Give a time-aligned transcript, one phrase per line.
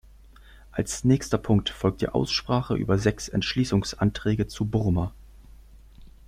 [0.71, 5.13] Als nächster Punkt folgt die Aussprache über sechs Entschließungsanträge zu Burma.